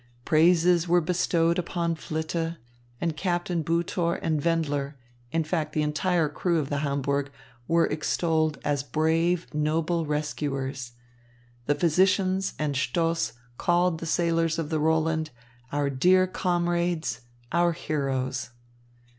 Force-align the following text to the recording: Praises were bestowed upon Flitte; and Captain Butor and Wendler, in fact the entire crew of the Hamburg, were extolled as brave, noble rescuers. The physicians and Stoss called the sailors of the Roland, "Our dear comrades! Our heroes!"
Praises 0.25 0.87
were 0.87 0.99
bestowed 0.99 1.59
upon 1.59 1.93
Flitte; 1.93 2.55
and 2.99 3.15
Captain 3.15 3.63
Butor 3.63 4.17
and 4.23 4.41
Wendler, 4.41 4.95
in 5.31 5.43
fact 5.43 5.73
the 5.73 5.83
entire 5.83 6.27
crew 6.27 6.57
of 6.57 6.69
the 6.71 6.79
Hamburg, 6.79 7.29
were 7.67 7.85
extolled 7.85 8.57
as 8.65 8.81
brave, 8.81 9.45
noble 9.53 10.07
rescuers. 10.07 10.93
The 11.67 11.75
physicians 11.75 12.55
and 12.57 12.75
Stoss 12.75 13.33
called 13.59 13.99
the 13.99 14.07
sailors 14.07 14.57
of 14.57 14.71
the 14.71 14.79
Roland, 14.79 15.29
"Our 15.71 15.91
dear 15.91 16.25
comrades! 16.25 17.21
Our 17.51 17.73
heroes!" 17.73 18.49